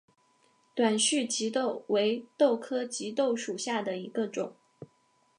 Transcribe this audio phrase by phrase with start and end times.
[0.73, 4.55] 短序棘豆为豆科棘豆属下的一个种。